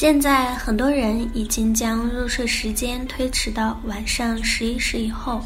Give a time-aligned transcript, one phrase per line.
[0.00, 5.42] 现在很多人已经将入睡时间推迟到晚上十一时以后，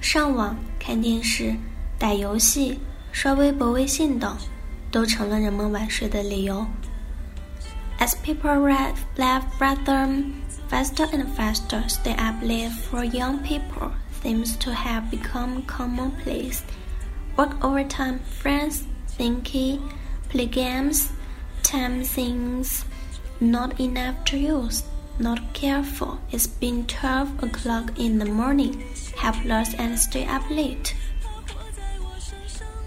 [0.00, 1.56] 上网、看电视、
[1.98, 2.78] 打游戏、
[3.10, 4.36] 刷微博、微信等，
[4.92, 6.64] 都成了人们晚睡的理由。
[7.98, 8.60] As people
[9.16, 10.24] left rather
[10.70, 13.90] faster and faster, stay up late for young people
[14.22, 16.60] seems to have become commonplace.
[17.34, 18.82] Work overtime, friends,
[19.18, 19.80] thinking,
[20.30, 21.06] play games,
[21.64, 22.82] time things
[23.40, 24.82] not enough to use,
[25.18, 26.18] not careful.
[26.30, 28.82] It's been 12 o'clock in the morning,
[29.16, 30.92] helpless and stay up late.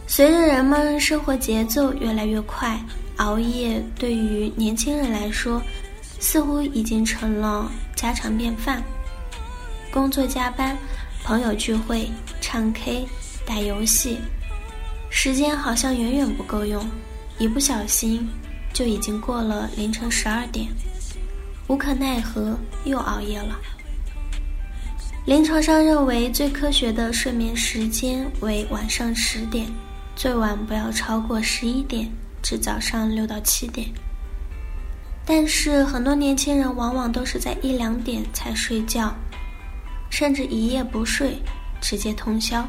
[0.07, 2.77] 随着人们生活节奏越来越快，
[3.17, 5.61] 熬夜对于年轻人来说，
[6.19, 8.83] 似乎已经成了家常便饭。
[9.91, 10.77] 工作加班、
[11.23, 12.09] 朋友聚会、
[12.41, 13.07] 唱 K、
[13.45, 14.17] 打游戏，
[15.09, 16.85] 时间好像远远不够用，
[17.37, 18.27] 一不小心。
[18.73, 20.67] 就已经过了凌晨十二点，
[21.67, 23.59] 无可奈何又熬夜了。
[25.25, 29.67] 临床上认为最科学的睡眠时间为晚上十点，
[30.15, 32.09] 最晚不要超过十一点
[32.41, 33.87] 至早上六到七点。
[35.23, 39.13] 但是很多年轻人往往都是在一两点才睡觉，
[40.09, 41.37] 甚至一夜不睡，
[41.79, 42.67] 直接通宵。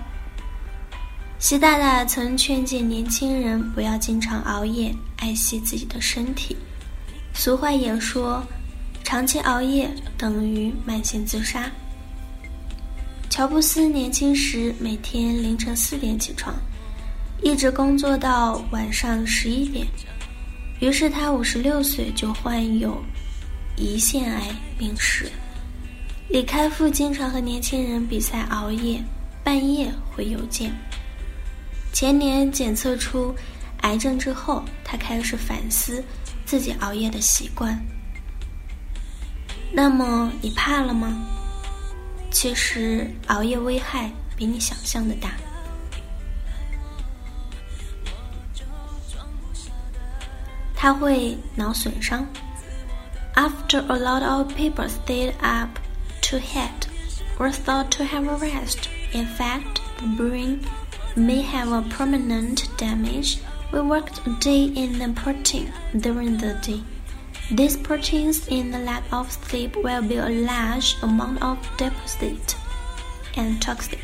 [1.39, 4.95] 习大大曾劝诫年轻人不要经常熬夜。
[5.23, 6.57] 爱惜自己的身体。
[7.33, 8.45] 俗话也说，
[9.05, 11.71] 长期熬夜等于慢性自杀。
[13.31, 16.53] 乔布斯年轻时每天凌晨四点起床，
[17.41, 19.87] 一直工作到晚上十一点。
[20.81, 23.01] 于是他五十六岁就患有
[23.79, 25.31] 胰腺癌病史。
[26.29, 29.01] 李开复经常和年轻人比赛熬夜，
[29.45, 30.73] 半夜回邮件。
[31.93, 33.33] 前年检测出。
[33.83, 36.03] 癌症之后，他开始反思
[36.45, 37.81] 自己熬夜的习惯。
[39.71, 41.27] 那么你怕了吗？
[42.31, 45.31] 其实熬夜危害比你想象的大。
[50.75, 52.27] 它会脑损伤。
[53.35, 55.79] After a lot of people stayed up
[56.21, 56.89] too late
[57.39, 60.61] or thought to have a rest, in fact, the brain
[61.15, 63.39] may have a permanent damage.
[63.72, 66.82] We worked a day in the protein during the day.
[67.50, 72.56] These proteins in the lack of sleep will be a large amount of deposit
[73.36, 74.00] and toxic.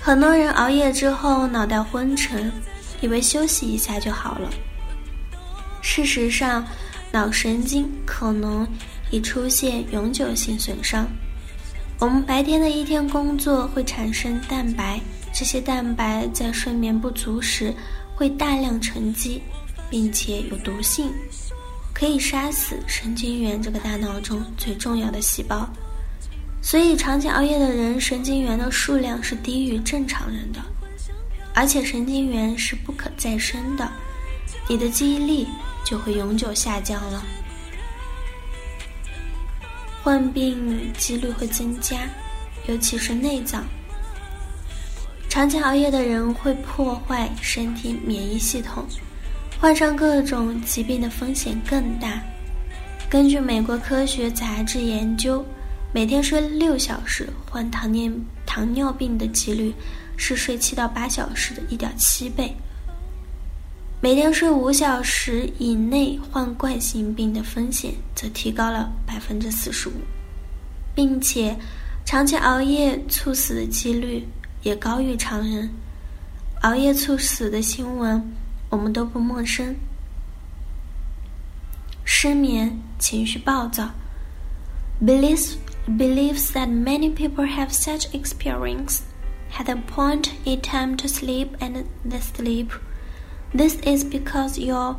[0.00, 2.52] 很多人熬夜之后脑袋昏沉，
[3.00, 4.48] 以为休息一下就好了。
[5.82, 6.66] 事实上，
[7.10, 8.66] 脑神经可能
[9.10, 11.06] 已出现永久性损伤。
[11.98, 15.00] 我们白天的一天工作会产生蛋白。
[15.33, 17.73] 这些蛋白在睡眠不足时
[18.15, 19.41] 会大量沉积，
[19.89, 21.11] 并且有毒性，
[21.91, 25.67] 可以杀死神经元这个大脑中最重要的细胞。
[26.61, 30.61] 所以，长期熬夜的人神经元的数量是低于正常人的，
[31.53, 33.91] 而且神经元是不可再生的，
[34.69, 35.47] 你的记忆力
[35.83, 37.25] 就会永久下降了，
[40.03, 41.97] 患病几率会增加，
[42.67, 43.65] 尤其是内脏。
[45.33, 48.85] 长期熬夜的人会破坏身体免疫系统，
[49.59, 52.21] 患上各种疾病的风险更大。
[53.09, 55.43] 根据美国科学杂志研究，
[55.91, 58.11] 每天睡六小时患糖尿
[58.45, 59.73] 糖尿病的几率
[60.17, 62.55] 是睡七到八小时的一点七倍。
[64.01, 69.93] 每天睡五小时以内患冠心病的风险则提高了百分之四十五，
[70.93, 71.57] 并且
[72.05, 74.23] 长期熬夜猝死的几率。
[74.62, 75.70] 也高于常人，
[76.62, 78.34] 熬夜猝死的新闻
[78.70, 79.76] 我们都不陌生。
[82.04, 83.90] 失眠、情绪暴躁，
[85.00, 85.56] believes
[85.86, 89.00] believes that many people have such experience.
[89.56, 92.70] At a point in time to sleep and the sleep,
[93.54, 94.96] this is because your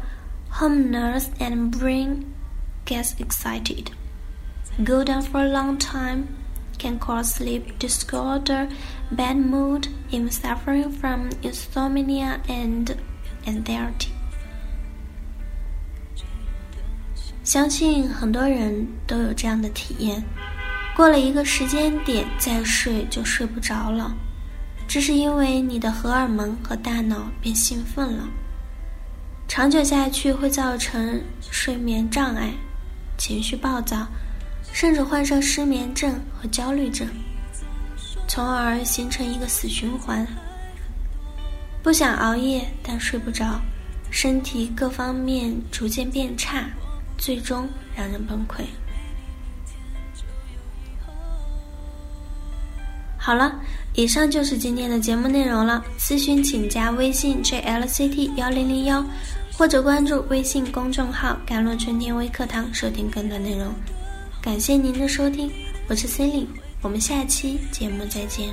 [0.50, 2.25] hormones and brain
[2.85, 3.91] gets excited.
[4.83, 6.29] Go down for a long time
[6.78, 8.68] can cause sleep disorder,
[9.10, 12.94] bad mood, even suffering from insomnia and
[13.46, 14.08] anxiety.
[17.42, 20.22] 相信很多人都有这样的体验：
[20.96, 24.16] 过了一个时间点再睡就睡不着了，
[24.88, 28.28] 这是因为你的荷尔蒙和大脑变兴奋了。
[29.46, 32.50] 长久下去会造成睡眠障碍、
[33.18, 34.06] 情绪暴躁，
[34.74, 37.06] 甚至患上失眠症和焦虑症，
[38.26, 40.26] 从而形成一个死循环。
[41.80, 43.60] 不想熬夜，但睡不着，
[44.10, 46.64] 身体各方面逐渐变差，
[47.16, 48.64] 最终让人崩溃。
[53.16, 53.54] 好了，
[53.94, 55.84] 以上就是今天的节目内容了。
[56.00, 59.02] 咨询请加微信 jlct 幺零零幺，
[59.56, 63.72] 或者关注微信公众号“甘露春天微课堂”收听更多内容。
[64.44, 65.50] 感谢您的收听，
[65.88, 66.49] 我是 c e l i n e
[66.82, 68.50] 我们下期节目再见。